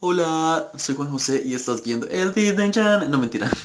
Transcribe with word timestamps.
Hola, 0.00 0.70
soy 0.76 0.94
Juan 0.94 1.10
José 1.10 1.42
y 1.44 1.54
estás 1.54 1.82
viendo 1.82 2.06
el 2.06 2.32
Disney 2.32 2.70
Channel. 2.70 3.10
No, 3.10 3.18
mentira. 3.18 3.50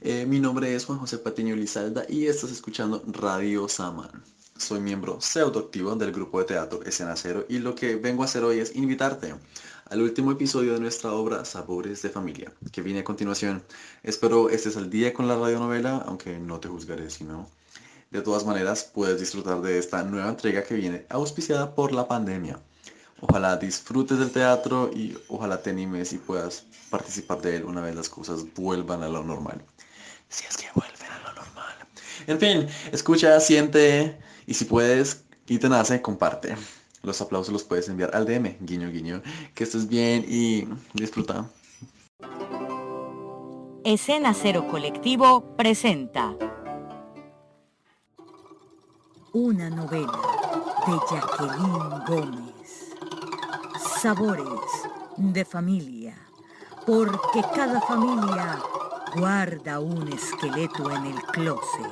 Eh, 0.00 0.26
mi 0.26 0.38
nombre 0.38 0.74
es 0.76 0.84
Juan 0.84 1.00
José 1.00 1.18
Patiño 1.18 1.56
Lizalda 1.56 2.04
y 2.08 2.26
estás 2.26 2.52
escuchando 2.52 3.02
Radio 3.08 3.68
Saman. 3.68 4.22
Soy 4.56 4.78
miembro 4.78 5.20
pseudoactivo 5.20 5.96
del 5.96 6.12
grupo 6.12 6.38
de 6.38 6.44
teatro 6.46 6.80
Escena 6.84 7.16
Cero 7.16 7.44
y 7.48 7.58
lo 7.58 7.74
que 7.74 7.96
vengo 7.96 8.22
a 8.22 8.26
hacer 8.26 8.44
hoy 8.44 8.60
es 8.60 8.76
invitarte 8.76 9.34
al 9.90 10.00
último 10.00 10.30
episodio 10.30 10.74
de 10.74 10.80
nuestra 10.80 11.12
obra 11.12 11.44
Sabores 11.44 12.00
de 12.02 12.10
Familia, 12.10 12.52
que 12.70 12.80
viene 12.80 13.00
a 13.00 13.04
continuación. 13.04 13.64
Espero 14.04 14.48
estés 14.50 14.76
al 14.76 14.88
día 14.88 15.12
con 15.12 15.26
la 15.26 15.36
radionovela, 15.36 16.04
aunque 16.06 16.38
no 16.38 16.60
te 16.60 16.68
juzgaré 16.68 17.10
si 17.10 17.24
no. 17.24 17.48
De 18.12 18.22
todas 18.22 18.46
maneras, 18.46 18.84
puedes 18.94 19.18
disfrutar 19.18 19.60
de 19.62 19.78
esta 19.78 20.04
nueva 20.04 20.28
entrega 20.28 20.62
que 20.62 20.74
viene 20.74 21.06
auspiciada 21.08 21.74
por 21.74 21.92
la 21.92 22.06
pandemia. 22.06 22.60
Ojalá 23.20 23.56
disfrutes 23.56 24.18
del 24.18 24.30
teatro 24.30 24.90
y 24.94 25.16
ojalá 25.28 25.60
te 25.60 25.70
animes 25.70 26.12
y 26.12 26.18
puedas 26.18 26.64
participar 26.90 27.40
de 27.40 27.56
él 27.56 27.64
una 27.64 27.80
vez 27.80 27.94
las 27.94 28.08
cosas 28.08 28.44
vuelvan 28.54 29.02
a 29.02 29.08
lo 29.08 29.24
normal. 29.24 29.60
Si 30.28 30.44
es 30.46 30.56
que 30.56 30.66
vuelven 30.74 31.10
a 31.10 31.28
lo 31.28 31.34
normal. 31.34 31.74
En 32.26 32.38
fin, 32.38 32.68
escucha, 32.92 33.40
siente 33.40 34.18
y 34.46 34.54
si 34.54 34.64
puedes 34.66 35.24
y 35.48 35.58
te 35.58 35.68
nace, 35.68 36.00
comparte. 36.02 36.56
Los 37.02 37.20
aplausos 37.20 37.52
los 37.52 37.64
puedes 37.64 37.88
enviar 37.88 38.14
al 38.14 38.26
DM, 38.26 38.56
guiño 38.60 38.90
guiño. 38.90 39.22
Que 39.54 39.64
estés 39.64 39.88
bien 39.88 40.24
y 40.28 40.68
disfruta. 40.92 41.48
Escena 43.84 44.34
Cero 44.34 44.66
Colectivo 44.70 45.56
presenta 45.56 46.34
una 49.32 49.70
novela 49.70 50.20
de 50.86 50.92
Jacqueline 51.10 52.04
Gómez. 52.06 52.77
Sabores 54.02 54.46
de 55.16 55.44
familia, 55.44 56.14
porque 56.86 57.40
cada 57.56 57.80
familia 57.80 58.56
guarda 59.16 59.80
un 59.80 60.06
esqueleto 60.12 60.88
en 60.92 61.06
el 61.06 61.20
closet. 61.32 61.90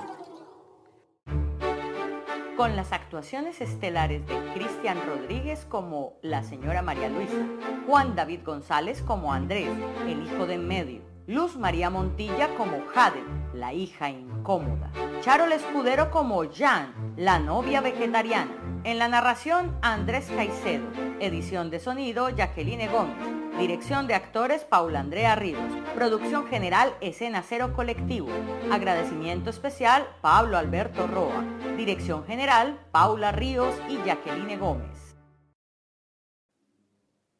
Con 2.56 2.76
las 2.76 2.92
actuaciones 2.92 3.60
estelares 3.60 4.24
de 4.28 4.38
Cristian 4.54 4.98
Rodríguez 5.04 5.66
como 5.68 6.12
la 6.22 6.44
señora 6.44 6.80
María 6.80 7.08
Luisa, 7.08 7.44
Juan 7.88 8.14
David 8.14 8.44
González 8.44 9.02
como 9.02 9.32
Andrés, 9.32 9.70
el 10.06 10.22
hijo 10.22 10.46
de 10.46 10.58
medio, 10.58 11.00
Luz 11.28 11.56
María 11.56 11.90
Montilla 11.90 12.54
como 12.56 12.86
Jade, 12.86 13.20
la 13.52 13.72
hija 13.74 14.10
incómoda, 14.10 14.92
Charol 15.22 15.50
Escudero 15.50 16.12
como 16.12 16.44
Jan, 16.48 17.14
la 17.16 17.40
novia 17.40 17.80
vegetariana, 17.80 18.52
en 18.84 19.00
la 19.00 19.08
narración, 19.08 19.76
Andrés 19.82 20.30
Caicedo. 20.36 20.86
Edición 21.18 21.70
de 21.70 21.80
sonido, 21.80 22.28
Jacqueline 22.30 22.88
Gómez. 22.88 23.16
Dirección 23.58 24.06
de 24.06 24.14
actores, 24.14 24.62
Paula 24.62 25.00
Andrea 25.00 25.34
Ríos. 25.34 25.72
Producción 25.96 26.46
general, 26.46 26.94
Escena 27.00 27.42
Cero 27.42 27.72
Colectivo. 27.74 28.28
Agradecimiento 28.70 29.50
especial, 29.50 30.06
Pablo 30.20 30.58
Alberto 30.58 31.08
Roa. 31.08 31.42
Dirección 31.76 32.24
general, 32.24 32.78
Paula 32.92 33.32
Ríos 33.32 33.74
y 33.88 33.96
Jacqueline 34.06 34.60
Gómez. 34.60 35.16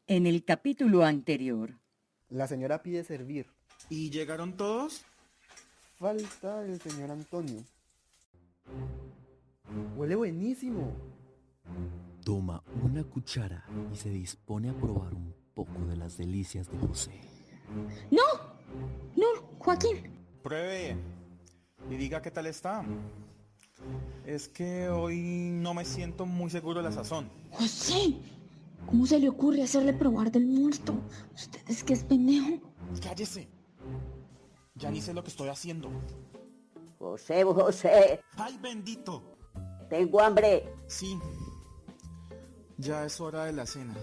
En 0.09 0.27
el 0.27 0.45
capítulo 0.45 1.05
anterior. 1.05 1.78
La 2.28 2.48
señora 2.48 2.83
pide 2.83 3.05
servir. 3.05 3.56
¿Y 3.89 4.11
llegaron 4.11 4.56
todos? 4.56 5.05
Falta 5.98 6.62
el 6.65 6.81
señor 6.81 7.11
Antonio. 7.11 7.62
Huele 9.97 10.17
buenísimo. 10.17 10.93
Toma 12.25 12.62
una 12.83 13.05
cuchara 13.05 13.65
y 13.93 13.97
se 13.97 14.11
dispone 14.11 14.70
a 14.70 14.75
probar 14.75 15.15
un 15.15 15.33
poco 15.55 15.84
de 15.87 15.97
las 15.97 16.17
delicias 16.17 16.70
de 16.70 16.78
José. 16.78 17.20
¡No! 18.11 18.23
¡No, 19.15 19.27
Joaquín! 19.59 20.19
Pruebe 20.43 20.97
y 21.89 21.97
diga 21.97 22.21
qué 22.21 22.31
tal 22.31 22.47
está. 22.47 22.84
Es 24.27 24.49
que 24.49 24.89
hoy 24.89 25.50
no 25.53 25.75
me 25.75 25.84
siento 25.84 26.27
muy 26.27 26.50
seguro 26.50 26.83
de 26.83 26.89
la 26.89 26.93
sazón. 26.93 27.31
José, 27.53 28.16
¿cómo 28.87 29.06
se 29.06 29.21
le 29.21 29.28
ocurre 29.28 29.62
hacerle 29.62 29.93
probar 29.93 30.33
del 30.33 30.47
muerto? 30.47 30.94
¿Usted 31.33 31.60
es 31.69 31.84
que 31.84 31.93
es 31.93 32.03
pendejo? 32.03 32.60
Cállese. 33.00 33.56
Ya 34.76 34.91
ni 34.91 35.00
sé 35.00 35.12
lo 35.12 35.22
que 35.22 35.31
estoy 35.31 35.48
haciendo. 35.48 35.91
José, 36.98 37.44
José. 37.44 38.20
¡Ay, 38.37 38.59
bendito! 38.59 39.22
Tengo 39.88 40.20
hambre. 40.20 40.72
Sí, 40.87 41.19
ya 42.78 43.04
es 43.04 43.20
hora 43.20 43.47
de 43.47 43.53
la 43.53 43.65
cena. 43.65 43.94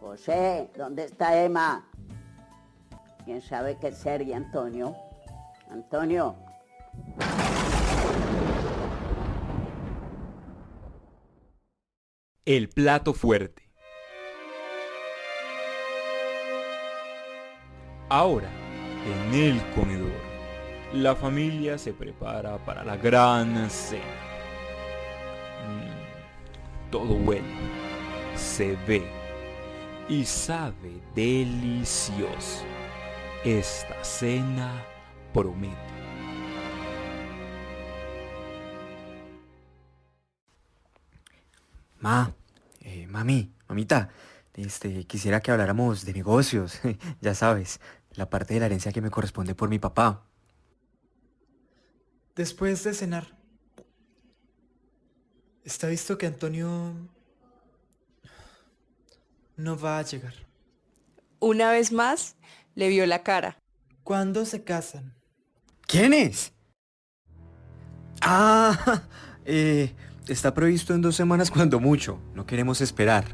José, 0.00 0.70
¿dónde 0.76 1.06
está 1.06 1.42
Emma? 1.42 1.88
¿Quién 3.24 3.42
sabe 3.42 3.78
qué 3.80 3.92
sería, 3.92 4.36
Antonio? 4.36 4.96
Antonio. 5.68 6.36
El 12.44 12.68
plato 12.68 13.12
fuerte. 13.12 13.68
Ahora, 18.08 18.50
en 19.06 19.34
el 19.34 19.62
comedor, 19.74 20.20
la 20.92 21.14
familia 21.14 21.78
se 21.78 21.92
prepara 21.92 22.58
para 22.58 22.84
la 22.84 22.96
gran 22.96 23.70
cena. 23.70 24.04
Mm, 25.68 26.90
todo 26.90 27.14
bueno 27.14 27.80
se 28.34 28.76
ve 28.86 29.06
y 30.08 30.24
sabe 30.24 31.00
delicioso. 31.14 32.64
Esta 33.44 34.02
cena 34.02 34.84
promete. 35.32 35.76
Ma, 42.00 42.34
eh, 42.80 43.06
mami, 43.06 43.52
mamita, 43.68 44.08
este, 44.54 45.04
quisiera 45.06 45.40
que 45.40 45.50
habláramos 45.50 46.04
de 46.06 46.14
negocios, 46.14 46.80
ya 47.20 47.34
sabes, 47.34 47.78
la 48.14 48.28
parte 48.28 48.54
de 48.54 48.60
la 48.60 48.66
herencia 48.66 48.92
que 48.92 49.00
me 49.00 49.10
corresponde 49.10 49.54
por 49.54 49.68
mi 49.68 49.78
papá. 49.78 50.26
Después 52.34 52.82
de 52.84 52.94
cenar. 52.94 53.38
Está 55.64 55.88
visto 55.88 56.18
que 56.18 56.26
Antonio 56.26 56.94
no 59.56 59.78
va 59.78 59.98
a 59.98 60.02
llegar. 60.02 60.34
Una 61.38 61.70
vez 61.70 61.92
más, 61.92 62.36
le 62.74 62.88
vio 62.88 63.06
la 63.06 63.22
cara. 63.22 63.58
¿Cuándo 64.02 64.44
se 64.44 64.64
casan? 64.64 65.14
¿Quién 65.86 66.12
es? 66.14 66.52
Ah, 68.22 69.02
eh, 69.44 69.94
está 70.26 70.54
previsto 70.54 70.94
en 70.94 71.02
dos 71.02 71.16
semanas 71.16 71.50
cuando 71.50 71.78
mucho. 71.78 72.20
No 72.34 72.46
queremos 72.46 72.80
esperar. 72.80 73.24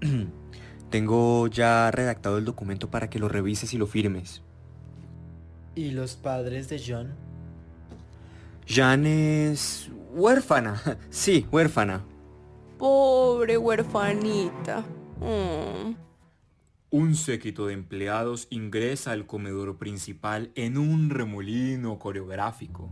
Tengo 0.94 1.48
ya 1.48 1.90
redactado 1.90 2.38
el 2.38 2.44
documento 2.44 2.88
para 2.88 3.10
que 3.10 3.18
lo 3.18 3.28
revises 3.28 3.74
y 3.74 3.78
lo 3.78 3.88
firmes. 3.88 4.42
¿Y 5.74 5.90
los 5.90 6.14
padres 6.14 6.68
de 6.68 6.80
John? 6.86 7.14
Jan 8.68 9.04
es 9.04 9.90
huérfana. 10.12 10.80
Sí, 11.10 11.48
huérfana. 11.50 12.04
Pobre 12.78 13.58
huérfanita. 13.58 14.84
Mm. 15.18 15.96
Un 16.90 17.14
séquito 17.16 17.66
de 17.66 17.74
empleados 17.74 18.46
ingresa 18.50 19.10
al 19.10 19.26
comedor 19.26 19.78
principal 19.78 20.52
en 20.54 20.78
un 20.78 21.10
remolino 21.10 21.98
coreográfico. 21.98 22.88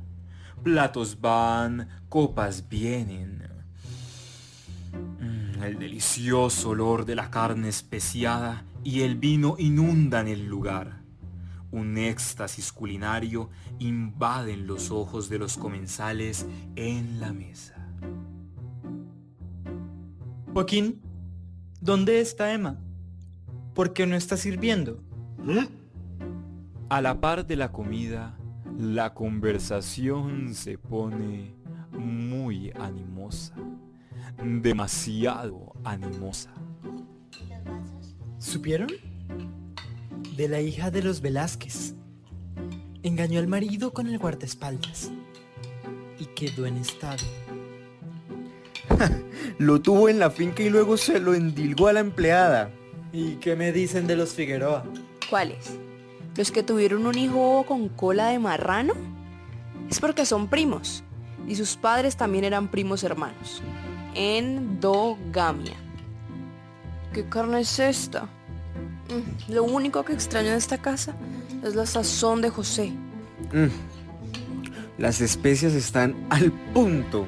Platos 0.64 1.20
van, 1.20 1.88
copas 2.08 2.68
vienen. 2.68 3.61
El 5.62 5.78
delicioso 5.78 6.70
olor 6.70 7.04
de 7.04 7.14
la 7.14 7.30
carne 7.30 7.68
especiada 7.68 8.64
y 8.84 9.02
el 9.02 9.16
vino 9.16 9.56
inundan 9.58 10.28
el 10.28 10.46
lugar. 10.46 11.02
Un 11.70 11.96
éxtasis 11.96 12.72
culinario 12.72 13.48
invaden 13.78 14.66
los 14.66 14.90
ojos 14.90 15.28
de 15.28 15.38
los 15.38 15.56
comensales 15.56 16.46
en 16.76 17.20
la 17.20 17.32
mesa. 17.32 17.74
Joaquín, 20.52 21.00
¿Dónde 21.82 22.20
está 22.20 22.52
Emma? 22.52 22.78
¿Por 23.74 23.92
qué 23.92 24.06
no 24.06 24.14
está 24.14 24.36
sirviendo? 24.36 25.02
A 26.88 27.00
la 27.00 27.20
par 27.20 27.44
de 27.44 27.56
la 27.56 27.72
comida, 27.72 28.38
la 28.78 29.14
conversación 29.14 30.54
se 30.54 30.78
pone 30.78 31.56
muy 31.90 32.70
animosa. 32.78 33.56
Demasiado 34.38 35.72
animosa. 35.84 36.52
¿Supieron? 38.38 38.88
De 40.36 40.48
la 40.48 40.60
hija 40.60 40.90
de 40.90 41.02
los 41.02 41.20
Velázquez. 41.20 41.94
Engañó 43.02 43.38
al 43.38 43.48
marido 43.48 43.92
con 43.92 44.06
el 44.06 44.18
guardaespaldas. 44.18 45.10
Y 46.18 46.26
quedó 46.26 46.66
en 46.66 46.76
estado. 46.76 47.24
lo 49.58 49.80
tuvo 49.80 50.08
en 50.08 50.18
la 50.18 50.30
finca 50.30 50.62
y 50.62 50.70
luego 50.70 50.96
se 50.96 51.20
lo 51.20 51.34
endilgó 51.34 51.88
a 51.88 51.92
la 51.92 52.00
empleada. 52.00 52.70
¿Y 53.12 53.36
qué 53.36 53.56
me 53.56 53.72
dicen 53.72 54.06
de 54.06 54.16
los 54.16 54.34
Figueroa? 54.34 54.84
¿Cuáles? 55.28 55.78
¿Los 56.36 56.50
que 56.50 56.62
tuvieron 56.62 57.06
un 57.06 57.18
hijo 57.18 57.64
con 57.66 57.88
cola 57.88 58.28
de 58.28 58.38
marrano? 58.38 58.94
Es 59.90 60.00
porque 60.00 60.24
son 60.24 60.48
primos. 60.48 61.04
Y 61.46 61.56
sus 61.56 61.76
padres 61.76 62.16
también 62.16 62.44
eran 62.44 62.68
primos 62.68 63.04
hermanos. 63.04 63.62
Endogamia. 64.14 65.76
¿Qué 67.12 67.28
carne 67.28 67.60
es 67.60 67.78
esta? 67.78 68.22
Mm, 68.22 69.52
lo 69.52 69.64
único 69.64 70.04
que 70.04 70.12
extraño 70.12 70.50
de 70.50 70.56
esta 70.56 70.78
casa 70.78 71.14
es 71.62 71.74
la 71.74 71.86
sazón 71.86 72.40
de 72.40 72.50
José. 72.50 72.92
Mm. 73.52 73.68
Las 74.98 75.20
especias 75.20 75.72
están 75.74 76.14
al 76.30 76.52
punto. 76.72 77.26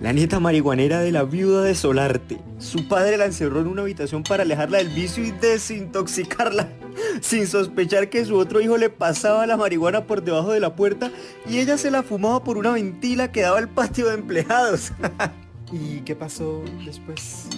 La 0.00 0.12
nieta 0.12 0.40
marihuanera 0.40 1.00
de 1.00 1.12
la 1.12 1.22
viuda 1.22 1.62
de 1.62 1.76
Solarte. 1.76 2.40
Su 2.58 2.88
padre 2.88 3.16
la 3.16 3.26
encerró 3.26 3.60
en 3.60 3.68
una 3.68 3.82
habitación 3.82 4.24
para 4.24 4.42
alejarla 4.42 4.78
del 4.78 4.88
vicio 4.88 5.24
y 5.24 5.30
desintoxicarla, 5.30 6.68
sin 7.20 7.46
sospechar 7.46 8.10
que 8.10 8.24
su 8.24 8.36
otro 8.36 8.60
hijo 8.60 8.76
le 8.78 8.90
pasaba 8.90 9.46
la 9.46 9.56
marihuana 9.56 10.04
por 10.04 10.24
debajo 10.24 10.50
de 10.50 10.58
la 10.58 10.74
puerta 10.74 11.12
y 11.48 11.58
ella 11.58 11.78
se 11.78 11.92
la 11.92 12.02
fumaba 12.02 12.42
por 12.42 12.58
una 12.58 12.72
ventila 12.72 13.30
que 13.30 13.42
daba 13.42 13.58
al 13.58 13.68
patio 13.68 14.08
de 14.08 14.14
empleados. 14.14 14.92
¿Y 15.72 16.02
qué 16.02 16.14
pasó 16.14 16.62
después? 16.84 17.48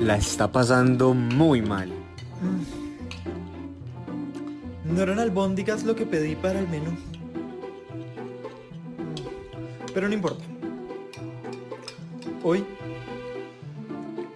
La 0.00 0.16
está 0.16 0.50
pasando 0.50 1.12
muy 1.12 1.60
mal. 1.60 1.92
No 4.84 5.02
eran 5.02 5.18
albóndigas 5.18 5.84
lo 5.84 5.94
que 5.94 6.06
pedí 6.06 6.36
para 6.36 6.58
el 6.58 6.68
menú. 6.68 6.92
Pero 9.92 10.08
no 10.08 10.14
importa. 10.14 10.42
Hoy 12.42 12.64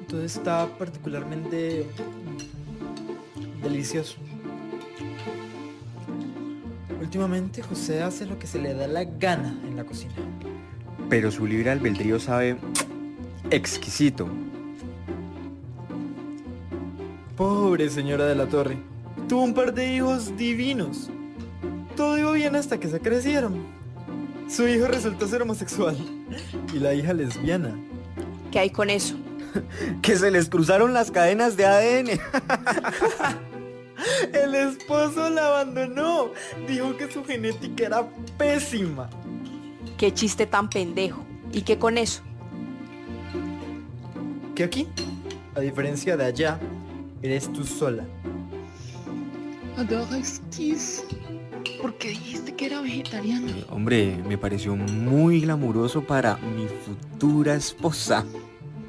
todo 0.07 0.23
está 0.23 0.67
particularmente 0.79 1.87
delicioso. 3.63 4.17
Últimamente 7.01 7.63
José 7.63 8.03
hace 8.03 8.27
lo 8.27 8.39
que 8.39 8.47
se 8.47 8.59
le 8.59 8.75
da 8.75 8.87
la 8.87 9.05
gana 9.05 9.59
en 9.67 9.77
la 9.77 9.85
cocina. 9.85 10.13
Pero 11.09 11.31
su 11.31 11.47
libre 11.47 11.71
albedrío 11.71 12.21
sabe 12.21 12.59
exquisito. 13.50 14.29
Pobre 17.37 17.89
señora 17.89 18.27
de 18.27 18.35
la 18.35 18.47
torre. 18.47 18.77
Tuvo 19.29 19.43
un 19.43 19.55
par 19.55 19.73
de 19.75 19.95
hijos 19.95 20.37
divinos. 20.37 21.11
Todo 21.97 22.19
iba 22.19 22.33
bien 22.33 22.56
hasta 22.56 22.79
que 22.79 22.89
se 22.89 23.00
crecieron. 23.00 23.56
Su 24.49 24.67
hijo 24.67 24.87
resultó 24.89 25.29
ser 25.29 25.43
homosexual 25.43 25.97
y 26.75 26.79
la 26.79 26.95
hija 26.95 27.12
lesbiana. 27.12 27.77
¿Qué 28.50 28.59
hay 28.59 28.71
con 28.71 28.91
eso? 28.91 29.17
que 30.03 30.17
se 30.17 30.31
les 30.31 30.49
cruzaron 30.49 30.93
las 30.93 31.11
cadenas 31.11 31.56
de 31.56 31.67
ADN. 31.67 32.09
El 34.33 34.55
esposo 34.55 35.29
la 35.29 35.47
abandonó. 35.47 36.31
Dijo 36.67 36.97
que 36.97 37.11
su 37.11 37.25
genética 37.25 37.87
era 37.87 38.09
pésima. 38.37 39.11
Qué 39.97 40.12
chiste 40.15 40.47
tan 40.47 40.71
pendejo. 40.71 41.25
¿Y 41.53 41.62
qué 41.62 41.79
con 41.79 41.99
eso? 41.99 42.23
Que 44.59 44.65
aquí, 44.65 44.89
a 45.55 45.61
diferencia 45.61 46.17
de 46.17 46.25
allá, 46.25 46.59
eres 47.23 47.53
tú 47.53 47.63
sola. 47.63 48.03
Adorastis. 49.77 51.05
¿Por 51.81 51.95
qué 51.95 52.09
dijiste 52.09 52.57
que 52.57 52.67
era 52.67 52.81
vegetariano? 52.81 53.53
Hombre, 53.71 54.21
me 54.27 54.37
pareció 54.37 54.75
muy 54.75 55.43
glamuroso 55.43 56.05
para 56.05 56.39
mi 56.39 56.67
futura 56.67 57.55
esposa. 57.55 58.25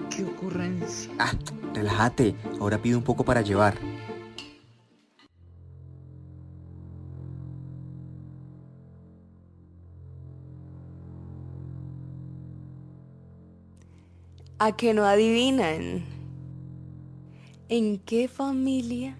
Qué 0.09 0.23
ocurrencia. 0.23 1.11
Ah, 1.19 1.33
relájate. 1.75 2.33
Ahora 2.59 2.81
pido 2.81 2.97
un 2.97 3.03
poco 3.03 3.23
para 3.23 3.43
llevar. 3.43 3.75
¿A 14.61 14.73
que 14.75 14.93
no 14.93 15.05
adivinan? 15.05 16.03
¿En 17.69 17.97
qué 17.99 18.27
familia? 18.27 19.17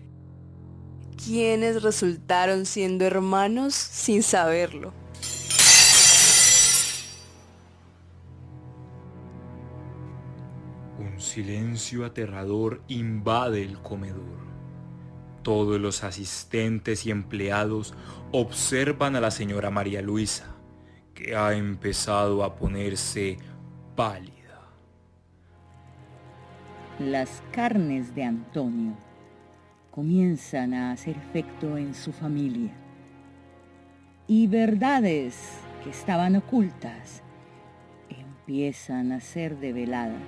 ¿Quiénes 1.15 1.81
resultaron 1.81 2.65
siendo 2.65 3.06
hermanos 3.06 3.74
sin 3.74 4.21
saberlo? 4.21 4.91
Un 11.00 11.21
silencio 11.21 12.03
aterrador 12.03 12.81
invade 12.89 13.63
el 13.63 13.80
comedor. 13.80 14.39
Todos 15.41 15.80
los 15.80 16.03
asistentes 16.03 17.06
y 17.06 17.12
empleados 17.12 17.94
observan 18.33 19.15
a 19.15 19.21
la 19.21 19.31
señora 19.31 19.69
María 19.69 20.01
Luisa, 20.01 20.53
que 21.13 21.38
ha 21.38 21.53
empezado 21.53 22.44
a 22.44 22.57
ponerse 22.57 23.38
pálida. 23.95 24.38
Las 27.00 27.42
carnes 27.54 28.13
de 28.13 28.25
Antonio 28.25 28.92
comienzan 29.90 30.74
a 30.74 30.92
hacer 30.92 31.16
efecto 31.16 31.78
en 31.78 31.94
su 31.94 32.12
familia 32.12 32.74
y 34.28 34.48
verdades 34.48 35.62
que 35.81 35.92
estaban 35.92 36.36
ocultas 36.36 37.24
empiezan 38.10 39.13
a 39.13 39.22
ser 39.22 39.60
develadas. 39.60 40.19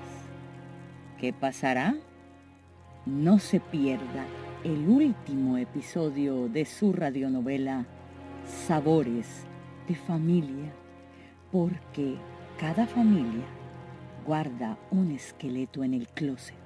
¿Qué 1.19 1.33
pasará? 1.33 1.93
No 3.05 3.37
se 3.39 3.59
pierda 3.59 4.25
el 4.63 4.87
último 4.87 5.57
episodio 5.57 6.47
de 6.47 6.63
su 6.63 6.93
radionovela 6.93 7.85
Sabores 8.45 9.43
de 9.89 9.95
Familia, 9.95 10.71
porque 11.51 12.15
cada 12.57 12.87
familia 12.87 13.43
guarda 14.25 14.77
un 14.89 15.11
esqueleto 15.11 15.83
en 15.83 15.95
el 15.95 16.07
closet. 16.07 16.60